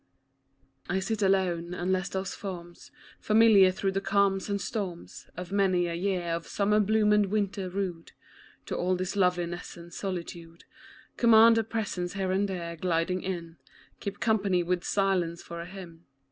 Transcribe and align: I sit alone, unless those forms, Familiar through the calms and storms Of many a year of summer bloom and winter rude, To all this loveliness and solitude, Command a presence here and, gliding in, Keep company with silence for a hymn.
I 0.89 0.97
sit 0.99 1.21
alone, 1.21 1.75
unless 1.75 2.09
those 2.09 2.33
forms, 2.33 2.89
Familiar 3.19 3.71
through 3.71 3.91
the 3.91 4.01
calms 4.01 4.49
and 4.49 4.59
storms 4.59 5.27
Of 5.37 5.51
many 5.51 5.85
a 5.85 5.93
year 5.93 6.23
of 6.29 6.47
summer 6.47 6.79
bloom 6.79 7.13
and 7.13 7.27
winter 7.27 7.69
rude, 7.69 8.11
To 8.65 8.75
all 8.75 8.95
this 8.95 9.15
loveliness 9.15 9.77
and 9.77 9.93
solitude, 9.93 10.63
Command 11.17 11.59
a 11.59 11.63
presence 11.63 12.13
here 12.13 12.31
and, 12.31 12.47
gliding 12.81 13.21
in, 13.21 13.57
Keep 13.99 14.19
company 14.19 14.63
with 14.63 14.83
silence 14.83 15.43
for 15.43 15.61
a 15.61 15.67
hymn. 15.67 16.07